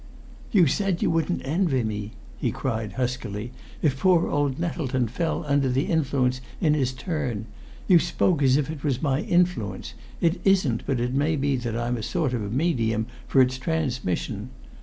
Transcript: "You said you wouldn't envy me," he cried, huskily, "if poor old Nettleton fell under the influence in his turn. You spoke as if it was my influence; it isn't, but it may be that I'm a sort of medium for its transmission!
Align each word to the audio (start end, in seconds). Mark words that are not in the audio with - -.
"You 0.51 0.65
said 0.65 1.03
you 1.03 1.11
wouldn't 1.11 1.43
envy 1.45 1.83
me," 1.83 2.13
he 2.39 2.51
cried, 2.51 2.93
huskily, 2.93 3.51
"if 3.83 3.99
poor 3.99 4.27
old 4.29 4.57
Nettleton 4.57 5.07
fell 5.07 5.45
under 5.45 5.69
the 5.69 5.85
influence 5.85 6.41
in 6.59 6.73
his 6.73 6.91
turn. 6.91 7.45
You 7.87 7.99
spoke 7.99 8.41
as 8.41 8.57
if 8.57 8.71
it 8.71 8.83
was 8.83 9.03
my 9.03 9.19
influence; 9.21 9.93
it 10.19 10.41
isn't, 10.43 10.87
but 10.87 10.99
it 10.99 11.13
may 11.13 11.35
be 11.35 11.55
that 11.57 11.77
I'm 11.77 11.97
a 11.97 12.01
sort 12.01 12.33
of 12.33 12.51
medium 12.51 13.05
for 13.27 13.41
its 13.43 13.59
transmission! 13.59 14.49